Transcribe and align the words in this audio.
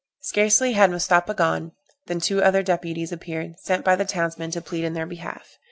Scarcely 0.23 0.73
had 0.73 0.89
Mustapha 0.89 1.35
gone, 1.35 1.73
than 2.07 2.19
two 2.19 2.41
other 2.41 2.63
deputies 2.63 3.11
appeared, 3.11 3.59
sent 3.59 3.85
by 3.85 3.95
the 3.95 4.03
townsmen 4.03 4.49
to 4.49 4.59
plead 4.59 4.83
in 4.83 4.93
their 4.93 5.05
behalf. 5.05 5.59